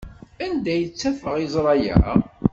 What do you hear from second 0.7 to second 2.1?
ay ttafeɣ iẓra-a?